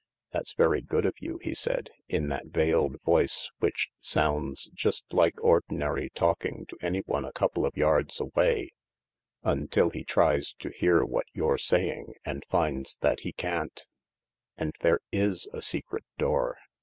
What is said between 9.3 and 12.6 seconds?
until he tries to hear what you're saying, and